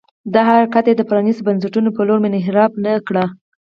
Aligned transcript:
دا 0.33 0.41
حرکت 0.49 0.85
یې 0.87 0.95
د 0.97 1.01
پرانيستو 1.09 1.45
بنسټونو 1.47 1.89
په 1.97 2.01
لور 2.07 2.19
منحرف 2.25 2.71
نه 2.83 2.91
کړ. 3.07 3.15